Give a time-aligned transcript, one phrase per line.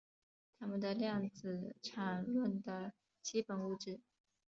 [0.57, 3.99] 它们是量子场论的基本物质。